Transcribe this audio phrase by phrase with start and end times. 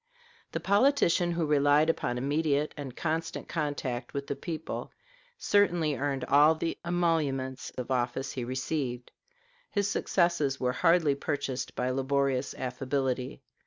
[0.53, 4.91] The politician who relied upon immediate and constant contact with the people
[5.37, 9.11] certainly earned all the emoluments of office he received.
[9.69, 13.43] His successes were hardly purchased by laborious affability.